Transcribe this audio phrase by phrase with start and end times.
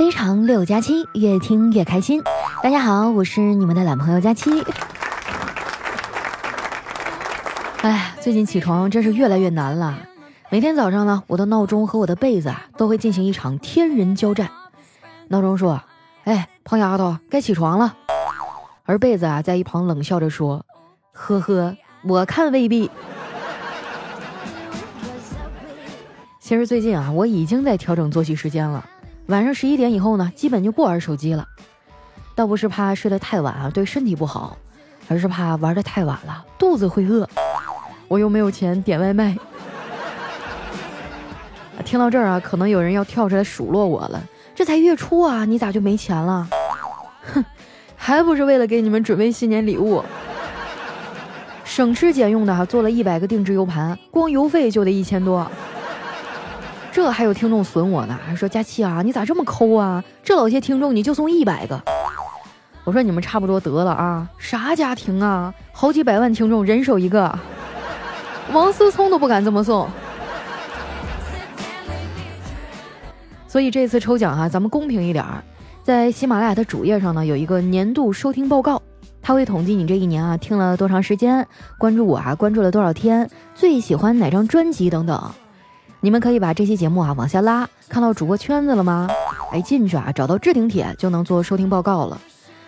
[0.00, 2.22] 非常六加七，越听越开心。
[2.62, 4.64] 大家好，我是你们的懒朋友佳期。
[7.82, 9.98] 哎，最近起床真是越来越难了。
[10.48, 14.50] 每天早上呢，我的闹钟和我的被子啊，都会进行一场天人交战。
[15.28, 15.78] 闹钟说
[16.24, 17.94] ：“哎，胖丫头，该起床了。”
[18.86, 20.64] 而被子啊，在一旁冷笑着说
[21.12, 22.90] ：“呵呵，我看未必。”
[26.40, 28.82] 其实最近啊，我已经在调整作息时间了。
[29.30, 31.46] 晚上十一点以后呢，基本就不玩手机了。
[32.34, 34.56] 倒不是怕睡得太晚啊对身体不好，
[35.08, 37.28] 而是怕玩的太晚了肚子会饿。
[38.08, 39.36] 我又没有钱点外卖。
[41.84, 44.20] 听到这儿啊，可能有人要跳出来数落我了。
[44.54, 46.48] 这才月初啊，你咋就没钱了？
[47.32, 47.44] 哼，
[47.94, 50.04] 还不是为了给你们准备新年礼物。
[51.64, 55.48] 省吃俭用的，做了一百个定制 U 盘，光邮费就得一千多。
[56.92, 60.02] 这还有听众损我呢，还说佳期啊，你咋这么抠啊？
[60.24, 61.80] 这老些听众你就送一百个，
[62.84, 67.38] 我说你们差不多得了啊，啥家庭啊，好几百万听众人手一个，
[68.52, 69.88] 王思聪都不敢这么送。
[73.46, 75.42] 所以这次抽奖哈，咱们公平一点儿，
[75.84, 78.82] 在喜马拉雅的主页上呢，有一个年度收听报告，
[79.22, 81.46] 它会统计你这一年啊听了多长时间，
[81.78, 85.30] 关注我啊关注了多少天，最喜欢哪张专辑等等。
[86.02, 89.06] 你们可以把这期节目啊往下拉，看到主播圈子了吗？
[89.52, 92.18] 哎，进去啊，找到置顶帖就能做收听报告了。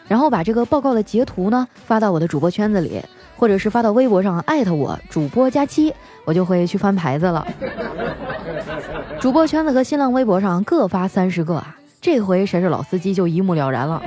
[0.07, 3.03] 然后把这个报告的截图呢发到我的主播圈子里，
[3.35, 5.95] 或者是发到微博上艾特我主播佳期，
[6.27, 7.47] 我就会去翻牌子了。
[9.19, 14.03] 主播圈子和新浪微博上各发三十个啊，这回谁是老司机就一目了然了。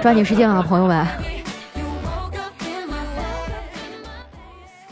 [0.00, 1.06] 抓紧时间啊，朋友们！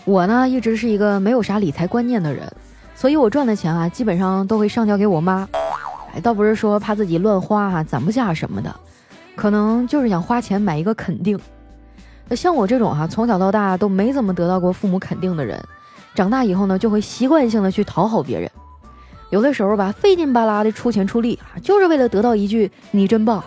[0.05, 2.53] 我呢一直是一个没有啥理财观念的人。
[2.95, 5.49] 所以，我赚的钱啊，基本上都会上交给我妈。
[6.15, 8.75] 哎，倒不是说怕自己乱花哈，攒不下什么的，
[9.35, 11.39] 可能就是想花钱买一个肯定。
[12.31, 15.63] 像我这种哈，从小到大都没怎么得到过父母肯定的人，
[16.15, 18.51] 长大以后呢，就会习惯性的去讨好别人。
[19.31, 23.43] 有的时候吧，费劲巴拉的出钱出力啊，就是为了得到一句“你真棒”。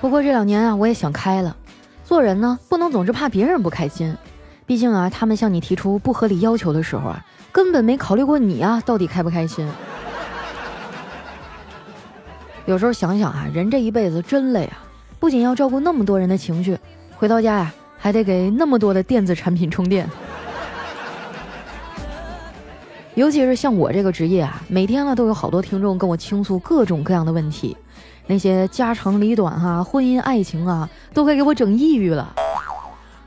[0.00, 1.54] 不过这两年啊，我也想开了，
[2.04, 4.16] 做人呢，不能总是怕别人不开心。
[4.66, 7.22] 毕竟啊，他们向你提出不合理要求的时候啊。
[7.52, 9.68] 根本没考虑过你啊，到底开不开心？
[12.66, 14.78] 有时候想想啊，人这一辈子真累啊，
[15.18, 16.78] 不仅要照顾那么多人的情绪，
[17.16, 20.08] 回到家呀还得给那么多的电子产品充电。
[23.16, 27.76] 尤其是像我这个职业啊，每天呢都有好多听众跟我倾诉各种各样的问题，
[28.26, 32.32] 那些家长里短哈，婚姻爱情啊，都快给我整抑郁了。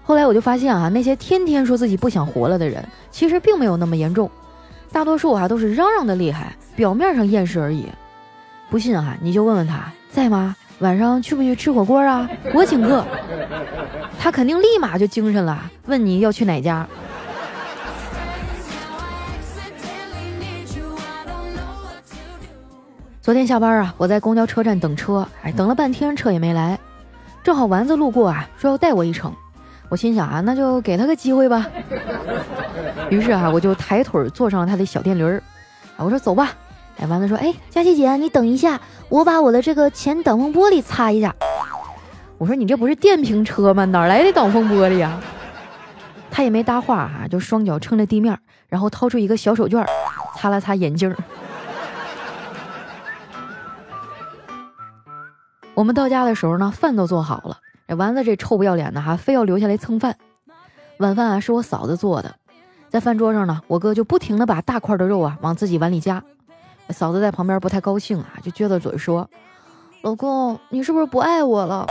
[0.03, 4.29] 后来我就发现啊，那些天天说自己不想活了的人，其实并没有那么严重，
[4.91, 7.87] 大多数啊都是嚷嚷的厉害，表面上厌世而已。
[8.69, 10.55] 不信啊，你就问问他在吗？
[10.79, 12.29] 晚上去不去吃火锅啊？
[12.53, 13.05] 我请客。
[14.19, 16.85] 他肯定立马就精神了，问你要去哪家。
[23.21, 26.77] 昨天下班啊，我在公交车站等车，哎，等了半天车也没来，
[27.41, 29.33] 正好丸子路过啊，说要带我一程。
[29.89, 31.67] 我心想啊，那就给他个机会吧。
[33.09, 35.41] 于是啊，我就抬腿坐上了他的小电驴儿。
[35.97, 36.51] 我说走吧。
[36.97, 38.79] 哎，丸子说，哎，佳琪姐，你等一下，
[39.09, 41.35] 我把我的这个前挡风玻璃擦一下。
[42.37, 43.85] 我说你这不是电瓶车吗？
[43.85, 45.19] 哪来的挡风玻璃呀？
[46.31, 49.85] 他也没搭话哈，就双脚撑着地面，然后掏出一个小手绢，
[50.35, 51.15] 擦了擦眼镜。
[55.75, 57.57] 我们到家的时候呢，饭都做好了。
[57.87, 60.15] 这丸子这臭不要脸的哈，非要留下来蹭饭。
[60.97, 62.35] 晚饭啊是我嫂子做的，
[62.89, 66.23] 在饭桌上呢，我哥就不停的把大块的肉啊往自己碗里夹。
[66.89, 69.29] 嫂子在旁边不太高兴啊，就撅着嘴说
[70.03, 71.87] ：“老公，你是不是不爱我了？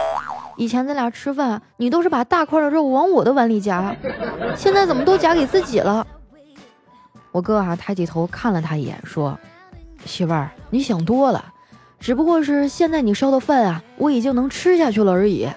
[0.56, 3.94] 以前咱俩吃饭，你都是把大块的肉往我的碗里夹，
[4.56, 6.06] 现在怎么都夹给自己了？”
[7.32, 9.38] 我哥啊抬起头看了他一眼，说
[10.04, 11.44] ：“媳妇儿，你想多了，
[11.98, 15.48] 只不过是现在你烧的饭啊，我已经能吃下去了而已。”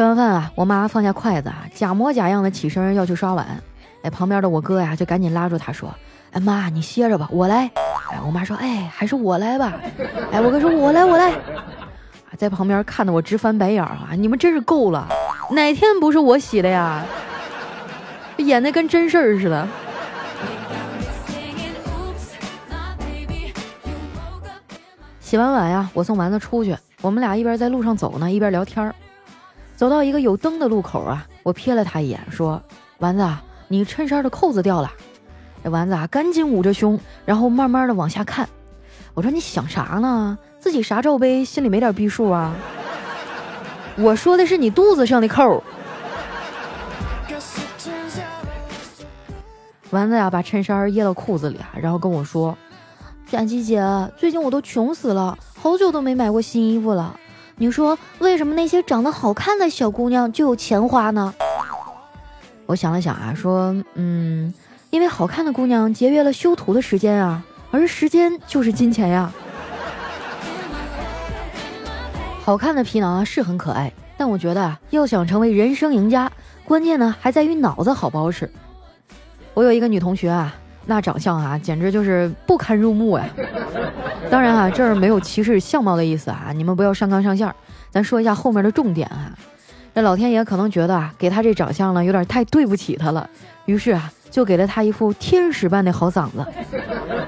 [0.00, 3.46] 吃完饭啊，我妈放下筷子啊，假模假样的起身要去刷碗。
[4.00, 5.94] 哎，旁边的我哥呀，就赶紧拉住她说
[6.32, 7.70] ：“哎妈，你歇着吧，我来。”
[8.10, 9.74] 哎，我妈说：“哎，还是我来吧。”
[10.32, 11.34] 哎，我哥说：“我来，我来。”
[12.38, 14.08] 在旁边看得我直翻白眼啊！
[14.16, 15.06] 你们真是够了，
[15.50, 17.04] 哪天不是我洗的呀？
[18.38, 19.68] 演的跟真事儿似的。
[25.20, 28.94] 洗完碗呀，我送丸子出去，我们俩一边在路上走呢，一边聊天儿。
[29.80, 32.62] 走到一个有灯的路口啊，我瞥了他一眼，说
[33.00, 33.26] ：“丸子，
[33.66, 34.92] 你衬衫的扣子掉了。”
[35.64, 38.46] 这丸子啊，赶紧捂着胸，然后慢慢的往下看。
[39.14, 40.36] 我说你想啥呢？
[40.58, 42.54] 自己啥罩杯，心里没点逼数啊？
[43.96, 45.64] 我说的是你肚子上的扣。
[49.88, 52.54] 丸子呀，把衬衫掖到裤子里啊，然后跟我说
[53.26, 53.82] ：“佳琪姐，
[54.18, 57.16] 最近我都穷死了，好久都没买过新衣服了。
[57.60, 61.34] 你说为什么那些长得好看的小姑娘就有钱花呢？”
[62.64, 64.54] 我想了想啊，说：“嗯，
[64.88, 69.30] 因为好看的姑娘节约了修图的时间啊，而时间就是金钱呀。
[72.42, 76.32] 好看的皮囊啊是很可爱，但我觉得啊，要想成为人生赢家，
[76.64, 78.50] 关键呢还在于脑子好不好使。”
[79.52, 80.54] 我有一个女同学啊，
[80.90, 83.24] 那长相啊，简直就是不堪入目呀。
[84.28, 87.48] 当然啊，这儿没有歧视相貌的意思啊，你们不要上纲上线。
[87.92, 89.30] 咱说一下后面的重点啊。
[89.94, 93.30] 那老天爷可能觉得啊，给他这长相呢，有点太对不起他了，
[93.66, 96.44] 于是啊，就给了他一副天使般的好嗓子。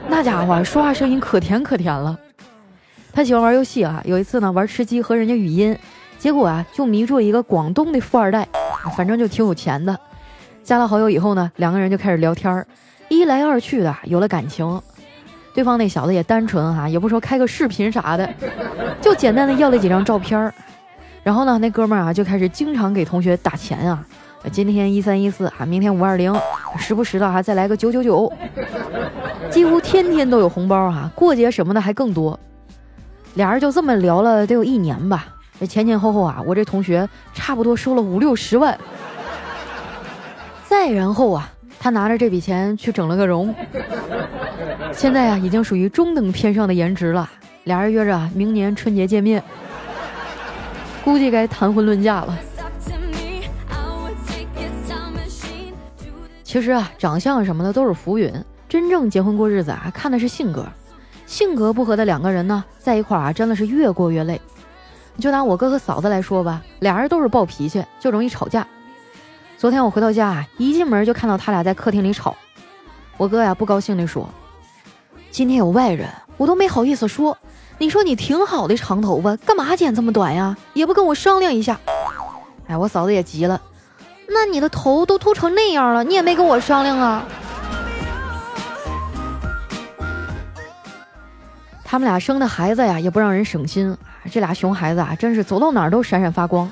[0.09, 2.19] 那家伙说话声音可甜可甜了。
[3.12, 5.79] 他喜欢玩游戏啊，有一次呢，玩吃鸡和人家语音，
[6.19, 8.49] 结果啊，就迷住一个广东的富二代，
[8.97, 9.97] 反正就挺有钱的。
[10.64, 12.64] 加了好友以后呢，两个人就开始聊天儿，
[13.12, 14.81] 一来二去的有了感情。
[15.55, 18.26] 对方那小子也单纯哈，也不说开个视频啥的，
[19.03, 20.53] 就简单的要了几张照片儿。
[21.23, 24.03] 然后呢，那哥们儿啊就开始经常给同学打钱啊，
[24.50, 26.35] 今天一三一四啊，明天五二零，
[26.79, 28.32] 时不时的还再来个九九九，
[29.50, 32.41] 几乎天天都有红包哈，过节什么的还更多。
[33.35, 35.26] 俩人就这么聊了得有一年吧，
[35.61, 38.79] 这前前后后啊，我这同学差不多收了五六十万。
[40.67, 43.52] 再然后啊，他拿着这笔钱去整了个容，
[44.93, 47.29] 现在啊已经属于中等偏上的颜值了。
[47.64, 49.43] 俩人约着明年春节见面，
[51.05, 52.38] 估计该谈婚论嫁了。
[56.44, 58.32] 其实啊，长相什么的都是浮云，
[58.69, 60.64] 真正结婚过日子啊，看的是性格。
[61.26, 64.40] 性格不合的两个人呢，在一块儿啊，真的是越过越累。
[65.19, 68.64] 就拿我哥和嫂子来说吧，俩人都是暴脾气，就容易吵架。
[69.62, 72.37] 昨天我回到家，一进门就看到他俩在客厅里吵。
[73.17, 74.29] 我哥呀不高兴地说
[75.31, 77.38] ：“今天有外人，我都没好意思说。
[77.79, 80.56] 你说你挺好的长头发，干嘛剪这么短呀？
[80.75, 81.79] 也不跟我商量一下。”
[82.67, 83.62] 哎，我嫂子也急了
[84.26, 87.25] ：“那你的头都秃成那样了，你也没跟我商量啊？”
[91.85, 93.97] 他们俩生的孩子呀，也不让人省心。
[94.29, 96.69] 这俩熊孩子啊，真是走到哪儿都闪闪发光。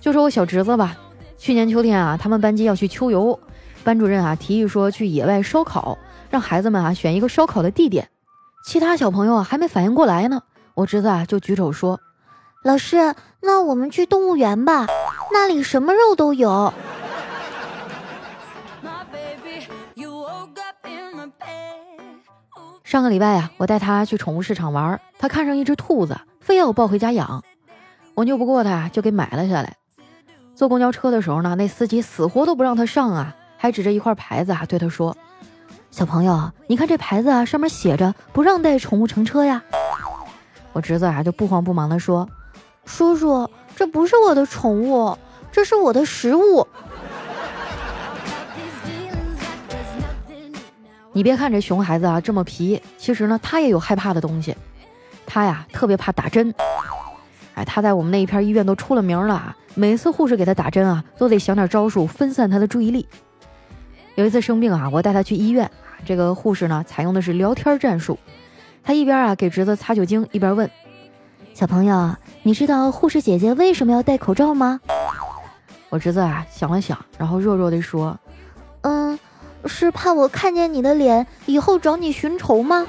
[0.00, 0.96] 就说我小侄子吧。
[1.44, 3.38] 去年秋天啊，他们班级要去秋游，
[3.84, 5.98] 班主任啊提议说去野外烧烤，
[6.30, 8.08] 让孩子们啊选一个烧烤的地点。
[8.64, 10.40] 其他小朋友啊还没反应过来呢，
[10.72, 12.00] 我侄子啊就举手说
[12.64, 14.86] ：“老师，那我们去动物园吧，
[15.34, 16.72] 那里什么肉都有。”
[22.82, 27.44] 上个礼拜啊，我带他去宠物市场玩，他看上一只兔子，非要我抱回家养，
[28.14, 29.76] 我拗不过他，就给买了下来。
[30.54, 35.16] 坐公交车的时候呢，那司机死活都不让他上啊，还指着一块牌子啊对他说
[35.90, 39.62] ：“小朋友，你看这牌子啊，上面写着不让带宠物乘车呀。”
[40.72, 42.28] 我侄子啊就不慌不忙地说
[42.86, 45.18] ：“叔叔，这不是我的宠物，
[45.50, 46.66] 这是我的食物。”
[51.12, 54.56] 你别看这熊孩子啊这么皮，其实呢他也有害怕的东西，
[55.26, 56.54] 他呀特别怕打针。
[57.54, 59.56] 哎，他在我们那一片医院都出了名了啊！
[59.74, 63.06] 每次护士给他打针啊，都得想点招数分散他的注意力。
[64.16, 65.70] 有一次生病啊，我带他去医院，
[66.04, 68.18] 这个护士呢采用的是聊天战术。
[68.82, 70.70] 他一边啊给侄子擦酒精，一边问
[71.54, 74.80] ：“小朋友，你知道护士姐姐为什么要戴口罩吗？”
[75.90, 78.18] 我侄子啊想了想，然后弱弱地说
[78.82, 79.18] ：“嗯，
[79.64, 82.86] 是怕我看见你的脸以后找你寻仇吗？”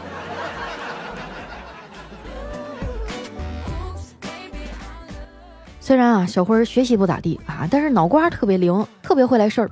[5.86, 9.70] 虽然啊，小辉儿学习不咋地啊，但是脑瓜特别灵，特别会来事儿。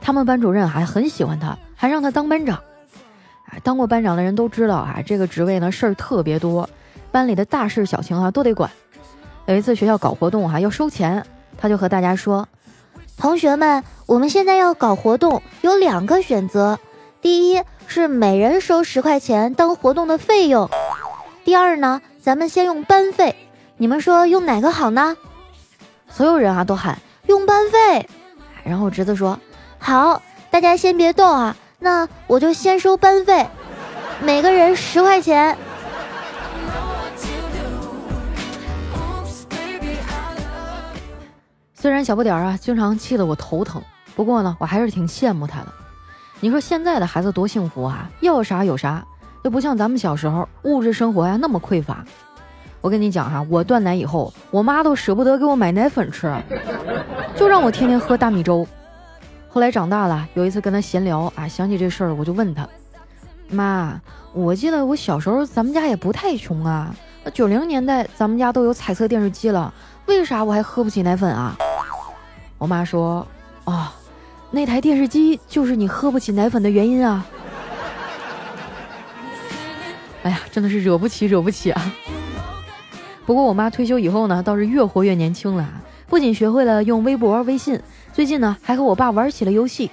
[0.00, 2.58] 他们班主任还很喜欢他，还让他当班长。
[3.46, 6.70] 啊，当过班长的人都知道啊，这个职位呢事儿特别多，
[7.10, 8.70] 班里的大事小情啊都得管。
[9.46, 11.26] 有一次学校搞活动哈，要收钱，
[11.58, 12.46] 他就和大家说
[13.18, 16.78] ：“同学们，我们现在要搞活动，有两个选择，
[17.20, 20.70] 第一是每人收十块钱当活动的费用，
[21.44, 23.34] 第二呢，咱们先用班费，
[23.76, 25.16] 你们说用哪个好呢？”
[26.12, 28.08] 所有人啊都喊用班费，
[28.62, 29.40] 然后侄子说
[29.80, 33.46] ：“好，大家先别动啊，那我就先收班费，
[34.20, 35.56] 每个人十块钱。”
[41.74, 43.82] 虽然小不点儿啊经常气得我头疼，
[44.14, 45.66] 不过呢，我还是挺羡慕他的。
[46.38, 49.04] 你说现在的孩子多幸福啊，要啥有啥，
[49.42, 52.04] 就不像咱们小时候物质生活呀那么匮乏。
[52.82, 56.30] 我跟你讲哈，我断奶以后，我妈都舍不得给我买奶粉吃，
[57.34, 58.66] 就让我天天喝大米粥。
[59.48, 62.68] 后来长大了，有一次跟她闲聊啊，想起这事儿，我就问她
[63.48, 63.98] ：“妈，
[64.34, 66.94] 我记得我小时候咱们家也不太穷啊，
[67.32, 69.72] 九零年代咱们家都有彩色电视机了，
[70.06, 71.56] 为啥我还喝不起奶粉啊？”
[72.58, 73.26] 我妈说
[73.64, 73.88] ：“哦。”
[74.54, 77.24] 那台电视机就是你喝不起奶粉的原因啊！
[80.24, 81.94] 哎呀，真的是惹不起，惹不起啊！
[83.24, 85.68] 不过我妈退休以后呢，倒是越活越年轻了，
[86.08, 87.80] 不仅学会了用微博、微信，
[88.12, 89.90] 最近呢还和我爸玩起了游戏，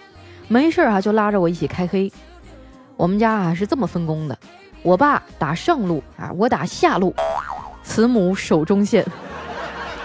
[0.47, 2.11] 没事啊就拉着我一起开黑。
[2.97, 4.37] 我们家啊是这么分工的，
[4.81, 7.13] 我爸打上路啊，我打下路，
[7.83, 9.05] 慈母手中线。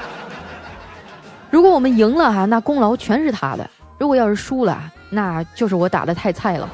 [1.50, 3.68] 如果我们赢了哈，那功劳全是他的。
[3.98, 6.68] 如果要是输了，那就是我打的太菜了，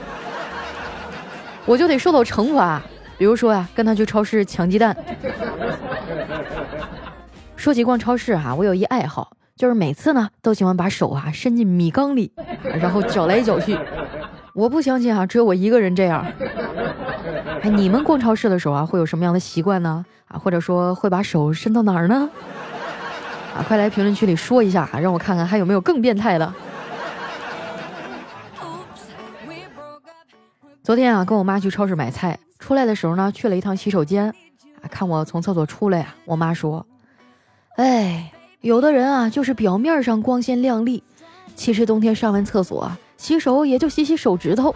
[1.65, 2.83] 我就得受到惩罚。
[3.21, 4.97] 比如说呀，跟他去超市抢鸡蛋。
[7.55, 12.33] 说起逛超市哈，我有一爱好，就是每次呢都喜欢把手啊伸进米缸里，
[12.81, 13.79] 然后搅来搅去。
[14.55, 16.25] 我不相信啊，只有我一个人这样。
[17.61, 20.03] 哎，你们逛超市的时候啊，会有什么样的习惯呢？
[20.29, 22.27] 啊，或者说会把手伸到哪儿呢？
[23.55, 26.51] 啊，快来评论区里说一下啊，让我看看还有没有更变态的。
[30.83, 34.33] 昨天啊，跟我妈去超市买菜，出来的时候呢，去了一趟洗手间。
[34.83, 36.87] 啊，看我从厕所出来呀，我妈说
[37.77, 41.03] ：“哎，有的人啊，就是表面上光鲜亮丽，
[41.55, 44.75] 其实冬天上完厕所，洗手也就洗洗手指头，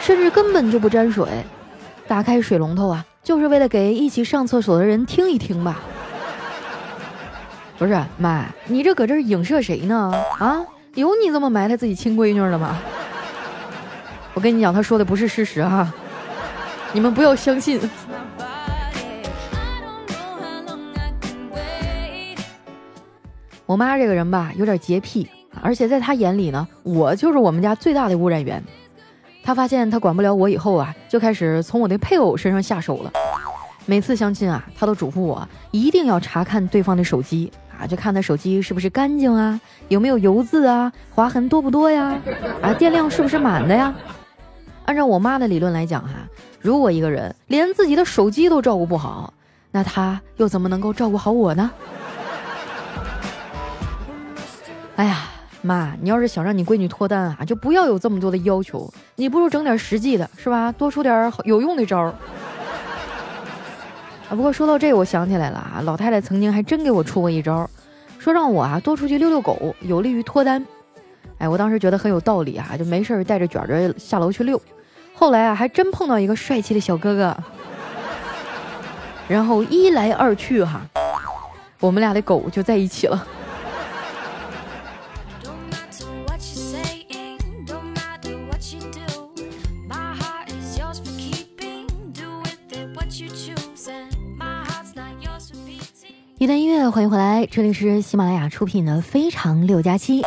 [0.00, 1.28] 甚至根本就不沾水。
[2.08, 5.80] 打开水龙头啊，就是为了给一起上厕所的人听一听吧。”
[7.78, 10.12] 不是妈，你这搁这儿影射谁呢？
[10.38, 12.76] 啊，有你这么埋汰自己亲闺女的吗？
[14.34, 15.92] 我跟你讲，他说的不是事实哈，
[16.94, 17.80] 你们不要相信。
[23.66, 25.28] 我妈这个人吧，有点洁癖，
[25.60, 28.62] 而且在她眼里呢，我就是我们家最大的污染源。
[29.42, 33.10] 她发现她管不了我以后啊，就开始从我的配偶身上下手了。
[33.86, 42.16] 每次相亲啊，她都嘱咐我一定要查看对方的手机啊，就看他手机是不是干净啊，有没有油渍啊，划痕多不多呀，
[42.62, 43.92] 啊，电量是不是满的呀。
[44.84, 46.10] 按照我妈的理论来讲，哈，
[46.60, 49.32] 如果一个人连自己的手机都照顾不好，
[49.70, 51.70] 那他又怎么能够照顾好我呢？
[54.96, 55.24] 哎呀，
[55.62, 60.70] 妈，你要是想让你闺女脱单啊，就不要有这么多的要求，你不如整点实际的，是吧？
[60.70, 62.14] 多出点有用的招儿。
[64.28, 67.68] 啊，不过说到这，我想起来了啊，老太太曾经还真给我出过一招，
[68.18, 70.64] 说让我啊多出去遛遛狗，有利于脱单。
[71.38, 74.60] 哎，我当时觉得很有道理啊，就没事带着卷卷下楼去遛。
[75.14, 77.36] 后来啊，还真碰到一个帅气的小哥哥，
[79.28, 80.80] 然后一来二去哈，
[81.80, 83.26] 我们俩的狗就在一起了。
[96.36, 100.20] 一段音乐，欢迎回来，这里是喜马拉雅出品的《非常六加七》。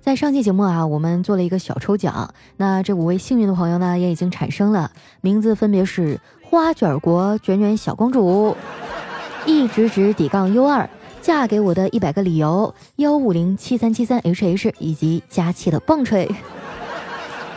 [0.00, 4.90] 在上期节目啊，我们做了一个小抽奖，那这五位幸运的朋友呢，也已经产生了，
[5.20, 8.56] 名字分别是花卷国卷卷小公主、
[9.44, 10.88] 一直直抵杠 U 二、
[11.20, 16.26] 嫁给我的一百个理由、幺五零七三七三 HH 以及佳期的棒槌。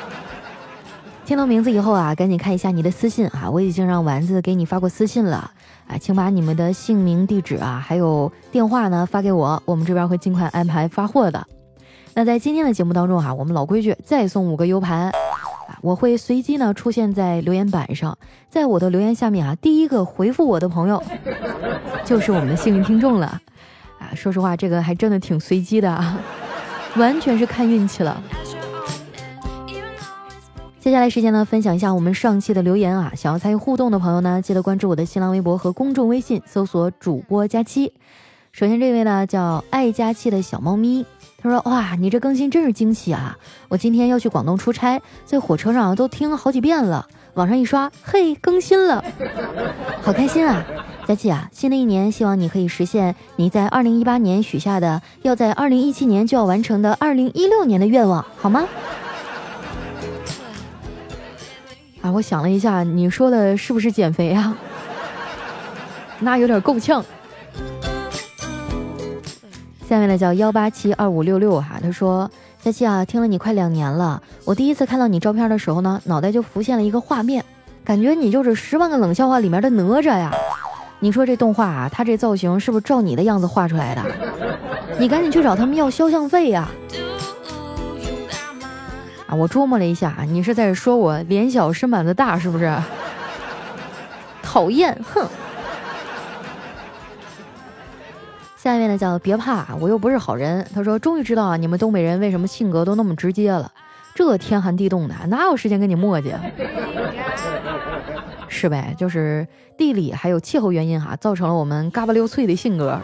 [1.25, 5.49] 听到名字以后啊，赶紧看一下你的私信啊，我已经让丸子给你发过私信了
[5.87, 11.47] 啊，请把你们的姓名、地址啊，还有电话呢发给我，我们这边会尽快安排发货的。
[12.15, 15.11] 那在今天的节目当中哈，我们老规矩再送五个 U 盘啊，
[15.81, 18.15] 我会随机呢出现在留言板上，
[18.49, 21.01] 在我的留言下面啊，第一个回复我的朋友
[22.05, 23.41] 就是我们的幸运听众了
[23.97, 24.13] 啊。
[24.13, 26.19] 说实话，这个还真的挺随机的啊，
[26.97, 28.21] 完全是看运气了。
[30.79, 37.91] 接下来时间呢，分享一下我们上期的留言啊，想要参与互动的朋友呢，记得关注我的新浪微博和公众微信，搜索主播佳期。
[38.51, 41.03] 首先这位呢叫爱佳期的小猫咪。
[41.43, 43.37] 他说：“哇，你这更新真是惊喜啊！
[43.67, 47.05] 我今天要去广东出差，在火车上都听了好几遍了。
[47.33, 49.03] 网上一刷，嘿，更新了，
[50.01, 50.63] 好开心啊！
[51.05, 58.65] 佳琪啊，新的一年希望你可以实现你在二零一八年许下的，要在二零一七年就要完成的二零一六年的愿望，好吗？”
[62.01, 64.55] 啊，我想了一下，你说的是不是减肥啊？
[66.19, 67.03] 那有点够呛。
[69.93, 72.27] 下面呢叫幺八七二五六六哈，他说
[72.59, 77.45] 佳期啊，听了你快两年了，我第一次看到你照片的时候呢，脑袋就浮现了一个画面，
[77.85, 80.31] 感觉你就是《十万个冷笑话》里面的哪吒呀。
[80.97, 84.01] 你说这动画啊，他这造型是不是照你的样子画出来的？
[84.97, 86.67] 你赶紧去找他们要肖像费呀！
[89.27, 92.75] 啊，我琢磨了一下，你是在说我脸小身板子大是不是？
[94.41, 95.27] 讨厌，哼！
[98.63, 100.65] 下面呢叫别怕，我又不是好人。
[100.73, 103.69] 他说终于知道啊，你们东北人为什么性格都那么直接了。
[104.15, 106.33] 这天寒地冻的，哪有时间跟你磨叽？
[108.47, 109.45] 是呗，就是
[109.77, 112.97] 地理还有气候原因哈，造成了我们嘎巴溜脆的性格。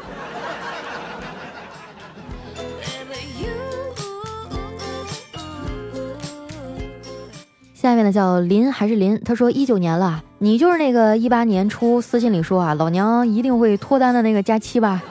[7.74, 9.22] 下面呢叫林还是林？
[9.26, 15.04] 他说一九年了，你就是那个一八年初私信里说啊，老娘一定会脱单的那个佳期吧？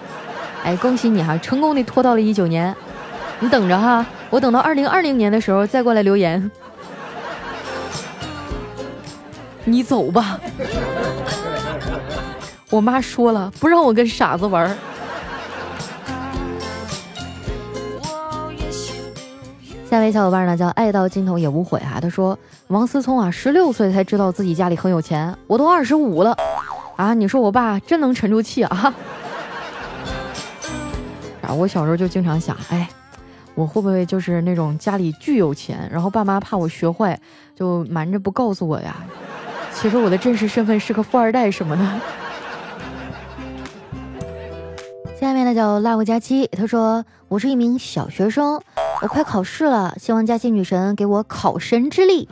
[0.65, 2.75] 哎，恭喜你哈，成功的拖到了一九年。
[3.41, 6.51] 你等着哈，我等到二零二零年的时候再过来留言。
[9.65, 10.41] 你走吧，
[12.71, 14.77] 我妈说了，不让我跟傻子玩。
[19.89, 26.37] 下位小伙伴呢叫爱到尽头也无悔啊，他说王思聪啊，十六岁才知道自己家里很有钱，我都二十五了
[26.97, 28.93] 啊，你说我爸真能沉住气啊？
[31.49, 32.89] 啊，我小时候就经常想，哎。
[33.55, 37.19] 我会不会就是那种家里巨有钱，然后爸妈怕我学坏，
[37.57, 38.95] 就瞒着不告诉我呀？
[39.75, 41.83] 其实我的真实身份是个富二代什么的。
[45.19, 48.63] 下面呢叫 love 佳期，他说我是一名小学生，
[49.03, 52.29] 我快考试了，希望佳期女神给我考神之力。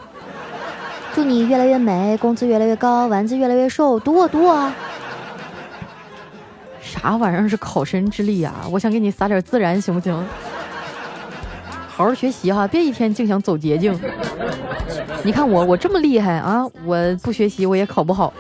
[1.13, 4.73] 祝你越来越美，工资越来越高，丸子越来越瘦，赌我赌我。
[7.01, 8.67] 啥玩意儿是考神之力啊？
[8.71, 10.13] 我想给你撒点孜然，行不行？
[11.89, 13.97] 好好学习哈，别一天净想走捷径。
[15.23, 16.65] 你看我，我这么厉害啊！
[16.85, 18.33] 我不学习我也考不好。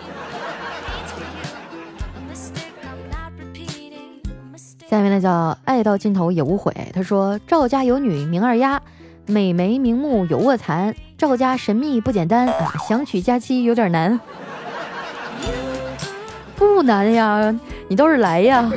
[4.88, 6.72] 下面呢叫爱到尽头也无悔。
[6.92, 8.83] 他说：“赵家有女名二丫，
[9.26, 10.94] 美眉名目有卧蚕。
[11.16, 14.18] 赵家神秘不简单啊，想娶佳期有点难。
[16.57, 17.55] 不难呀，
[17.88, 18.71] 你倒是来呀。”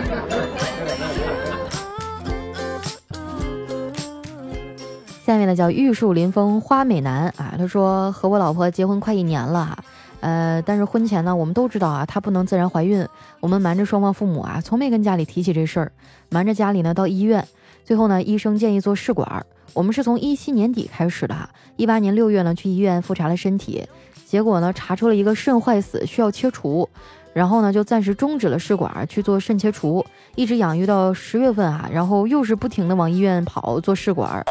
[5.25, 9.77] 下面呢叫玉树临风花美男啊，他说和我老婆结婚快一年了哈，
[10.21, 13.07] 呃，但是婚前呢，我们都知道啊，她不能自然怀孕，
[13.39, 15.91] 我们瞒着双方父母啊，从没跟家里提起这事儿，
[16.29, 17.47] 瞒着家里呢到医院，
[17.85, 23.87] 最后呢，医生建议做试管，我们是从一七年底开始的哈，一八年六月呢去医院复查了身体，
[24.25, 26.89] 结果呢查出了一个肾坏死，需要切除，
[27.33, 34.43] 然后呢就暂时终止了试管去做肾切除，一直养育到十月份啊，然后又是不停的往医院跑做试管。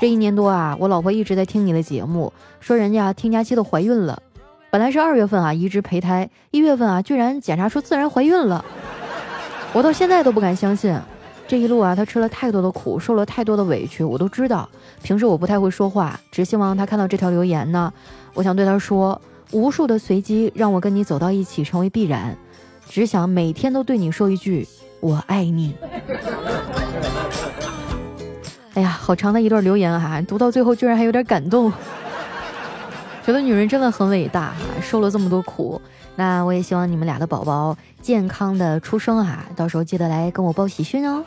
[0.00, 4.20] 这一年多啊，我老婆一直在听你的节目，说人家听佳期都怀孕了。
[4.70, 8.64] 本来是二月份啊移植胚胎，一月份啊居然检查出自然怀孕了。
[9.72, 10.98] 我到现在都不敢相信，
[11.46, 14.68] 这一路啊她吃了太多的苦，受了太多的委屈，我都知道。
[15.02, 17.92] 平时我不太会说话，只希望她看到这条留言呢，
[18.34, 19.20] 我想对她说：
[19.54, 22.36] 无数的随机让我跟你走到一起成为必然，
[22.88, 24.66] 只想每天都对你说一句
[24.98, 25.76] 我爱你。
[28.74, 30.20] 哎呀，好长的一段留言啊！
[30.26, 31.72] 读到最后居然还有点感动，
[33.24, 35.80] 觉得女人真的很伟大哈，受了这么多苦。
[36.16, 41.22] 那我也希望你们俩的宝宝健康的出生哈，到时候记得来跟我报喜讯哦。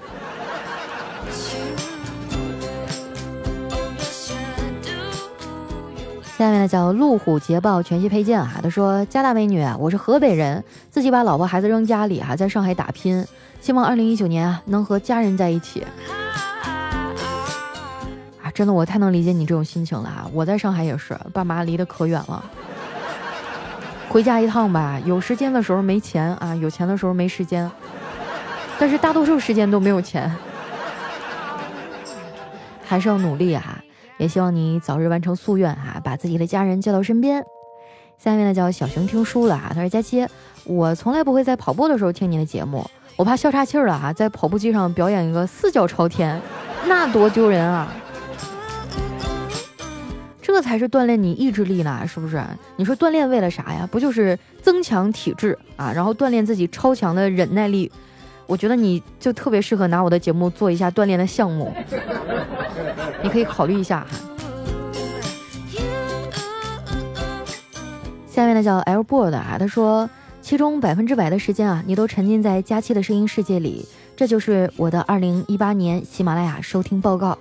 [6.37, 13.25] 下面呢叫路虎捷豹全系配件哈，他说：家大美女，我是河北人，自己把老婆孩子扔家里哈，在上海打拼，
[13.59, 15.83] 希望二零一九年啊能和家人在一起。
[18.39, 20.29] 啊真的，我太能理解你这种心情了啊！
[20.31, 22.43] 我在上海也是，爸妈离得可远了，
[24.07, 27.67] 回家一趟吧，有时间的时候没钱啊，有钱的时候没时间，
[28.77, 30.31] 但是大多数时间都没有钱，
[32.85, 33.76] 还是要努力啊！
[34.17, 37.43] 也希望你早日完成夙愿哈，把自己的家人接到身边。
[38.17, 40.27] 下面呢叫小熊听书了啊，他说佳期，
[40.63, 42.83] 我从来不会在跑步的时候听你的节目，
[43.15, 46.41] 我怕笑岔气儿了哈，在跑步机上表演一个四脚朝天，
[46.87, 47.93] 那多丢人啊！
[50.41, 52.43] 这才是锻炼你意志力呢，是不是？
[52.77, 53.87] 你说锻炼为了啥呀？
[53.91, 57.91] 不就是增强体质啊，然后锻炼自己超强的忍耐力？
[58.47, 61.73] 我觉得你就特别适合拿我的节目做一下锻炼的项目，
[63.21, 64.17] 你可以考虑一下哈。
[68.25, 70.09] 下面呢叫 L board 啊，他说
[70.41, 77.37] 其中百分之百的时间啊，你都沉浸在佳期的声音世界里，这就是我的二零一八年喜马拉雅收听报告。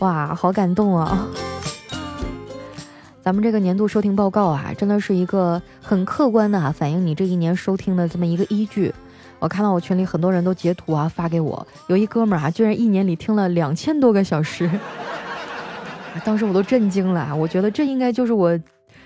[0.00, 1.26] 哇，好感动啊！
[3.20, 8.94] 咱们这个年度收听报告啊，真的是一个很客观的啊，反映你这一年收听的这么一个依据。
[9.38, 14.68] 我看到我群里很多人都截图啊发给我，有一哥们儿啊，居然一年里听了两千多个小时，
[16.24, 17.34] 当时我都震惊了。
[17.34, 18.58] 我觉得这应该就是我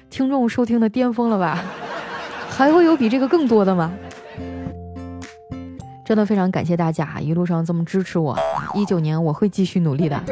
[0.08, 1.62] 听众收听的巅峰了吧？
[2.48, 3.92] 还会有比这个更多的吗？
[6.04, 8.36] 真的非常感谢大家一路上这么支持我。
[8.74, 10.20] 一九年我会继续努力的。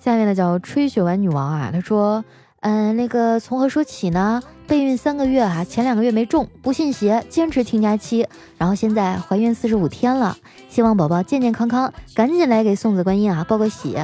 [0.00, 2.24] 下面的叫吹雪丸女王啊，她说。
[2.60, 4.42] 嗯，那个从何说起呢？
[4.66, 10.36] 备孕三个月啊，前两个月没中，不信邪，坚持停假期，然后现在怀孕四十五天了，
[10.70, 13.96] 希望宝宝健健康康，赶紧来给送子观音啊报个喜。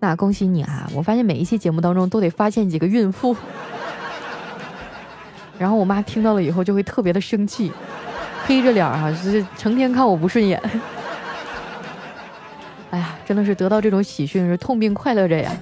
[0.00, 0.88] 那恭喜你啊！
[0.94, 3.36] 我发现每一期节目当中都得发现几个孕妇，
[5.58, 7.72] 然后我妈听到了以后就会特别的生气，
[8.46, 10.60] 黑着脸啊，就是成天看我不顺眼。
[12.90, 15.52] 哎呀，真的是得到这种喜讯是痛并快乐着呀。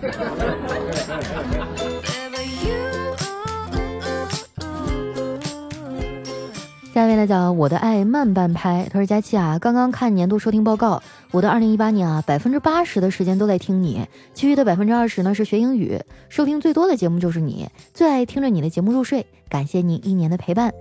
[6.97, 20.73] 下面呢叫我的爱慢半拍，他说佳期啊，刚刚看年度收听报告，我的二零一八年啊，百分之八十的时间都在听你，其余的百分之二十呢是学英语，收听最多的节目就是你，最爱听着你的节目入睡，感谢你一年的陪伴。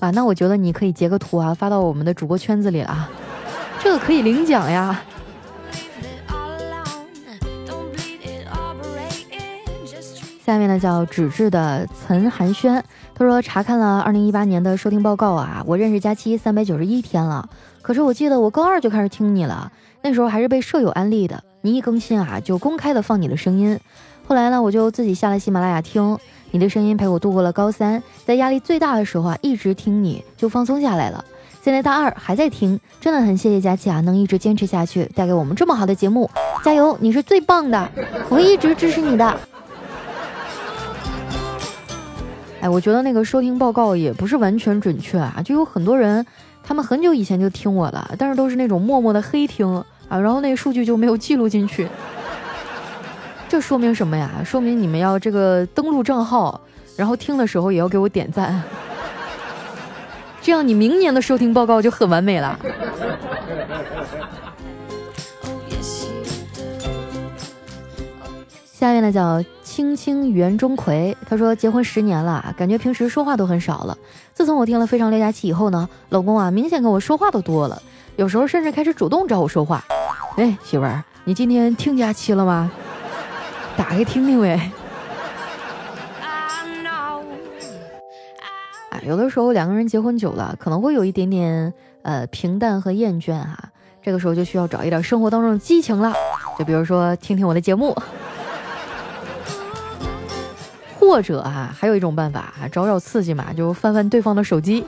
[0.00, 3.08] 啊，那我觉得你可以截个图啊，发到我们的主播圈子里了啊。
[3.80, 5.00] 这个可以领奖呀！
[10.44, 12.82] 下面呢叫纸质的岑寒暄，
[13.22, 17.48] 他说查看了二零一八年的收听报告啊，我认识佳期三百九十一天了，
[17.80, 19.70] 可是我记得我高二就开始听你了，
[20.02, 23.78] 那时候还是被舍友安利的，你一更新啊就公开的放你的声音，
[24.26, 26.18] 后来呢我就自己下了喜马拉雅听，
[26.50, 31.24] 你的声音陪我度过了高三，在压力最大的时候啊一直听你就放松下来了。
[31.62, 36.28] 现在大二还在听，真的很谢谢佳琪啊，能一直坚持下去，带给我们这么好的节目，
[36.64, 37.88] 加油，你是最棒的，
[38.28, 39.38] 我会一直支持你的。
[42.62, 46.24] 哎，我觉得那个收听报告也不是完全准确啊，就有很多人，
[46.62, 49.66] 他们很久以前就听我了，但是都是那种默默的黑听
[50.08, 51.88] 啊，然后那个数据就没有记录进去。
[53.48, 54.30] 这说明什么呀？
[54.44, 56.60] 说明你们要这个登录账号，
[56.96, 58.62] 然后听的时候也要给我点赞。
[60.40, 62.56] 这样你明年的收听报告就很完美了。
[68.72, 73.96] 下面呢叫青青园中葵，他说结婚十年了，感觉平时说话都很少了。
[74.34, 77.80] 自从我听了《非常六加七》以后呢，老公啊明显跟我说话都多了，
[78.16, 79.82] 有时候甚至开始主动找我说话。
[80.36, 82.70] 哎，媳妇儿，你今天听假期了吗？
[83.74, 84.70] 打开听听呗。
[88.90, 93.58] 啊有的时候两个人结婚久了，可能会有一点点呃平淡和厌倦哈，
[94.02, 96.12] 这个时候就需要找一点生活当中的激情了，
[96.58, 97.96] 就比如说听听我的节目，
[101.12, 104.82] 或者啊还有一种办法找找刺激嘛，就翻翻对方的手机。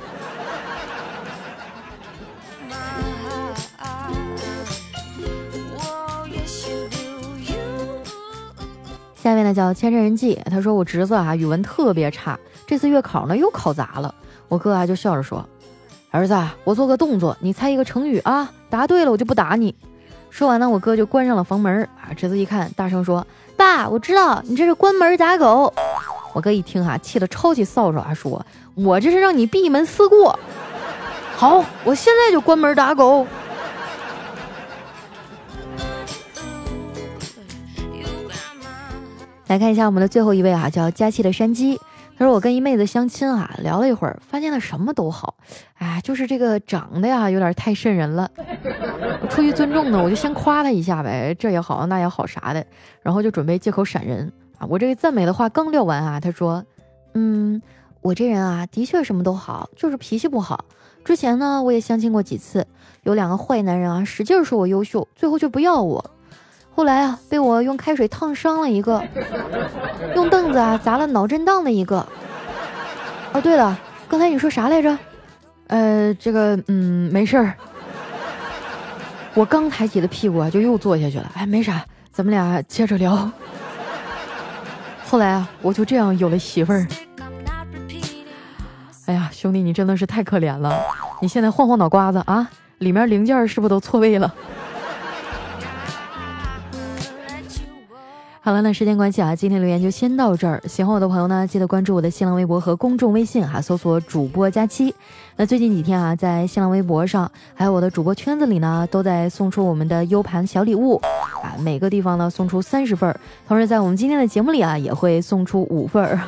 [9.14, 12.38] 下面呢叫千山人记，他说我侄子啊语文特别差。
[12.66, 14.14] 这次月考呢又考砸了，
[14.48, 15.46] 我哥啊就笑着说
[16.10, 16.34] ：“儿子，
[16.64, 19.74] 我做个动作，你猜一个成语啊，答对了我就不打你。”
[20.32, 22.14] 说完呢，我哥就关上了房门啊。
[22.16, 23.26] 侄子一看，大声说
[23.58, 25.70] ：“爸，我知道你这是关门打狗。”
[26.34, 28.44] 我哥一听哈，气得超级臊啊，说
[28.74, 30.38] ：“我这是让你闭门思过。”
[31.36, 33.26] 好，我现在就关门打狗。
[39.46, 41.80] 来看一下我们的最后一位啊，叫佳期的山鸡。
[42.16, 45.34] 他说：“我跟一妹子相亲啊，聊了一会儿，发现她什么都好，
[45.78, 48.30] 哎，就是这个长得呀有点太瘆人了。
[49.28, 52.64] 出于尊重呢，我就先夸她一下呗，这也好那也好啥的，
[53.02, 54.32] 然后就准备借口闪人
[54.68, 56.64] 我这个赞美的话刚撂完啊，他说：
[57.14, 57.60] 嗯，
[58.00, 60.64] 我这人啊的确什么都好，就是脾气不好。
[61.04, 62.66] 之前呢我也相亲过几次，
[63.02, 66.04] 有两个坏男人啊使劲说我优秀，最后却不要我。”
[66.76, 69.00] 后来啊，被我用开水烫伤了一个，
[70.16, 72.04] 用凳子啊砸了脑震荡的一个。
[73.32, 74.98] 哦，对了，刚才你说啥来着？
[75.68, 77.54] 呃，这个，嗯，没事儿。
[79.34, 81.30] 我刚抬起的屁股啊，就又坐下去了。
[81.34, 83.30] 哎，没啥，咱们俩接着聊。
[85.14, 86.84] 后来啊，我就这样有了媳妇儿。
[89.06, 90.76] 哎呀，兄弟，你真的是太可怜了。
[91.22, 94.34] 你现在晃晃脑瓜子啊，里面零件是不是都错位了？
[98.46, 100.62] 好了，那时间关系啊，今天留言就先到这儿。
[100.68, 104.94] 喜欢我的朋友呢，记得关注我的新浪微博和公众微信哈，搜索主播佳期。
[105.36, 110.96] 那最近几天啊，在新浪微博上，还有我的主播圈子里呢，都在送出我们的 U 盘小礼物
[111.42, 116.20] 啊，每个地方呢送出三十份儿，同时在我们今天的节目里啊，也会送出五份儿，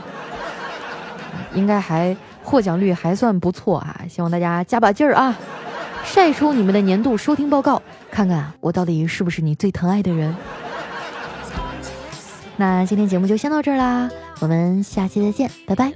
[1.52, 5.36] 应该还获奖率还算不错啊，希望大家加把劲儿啊，
[6.02, 10.34] 晒出你们的年度收听报告，看看我到底是不是你最疼爱的人。
[12.56, 15.92] 那今天节目就先到这儿啦，我们下期再见，拜拜。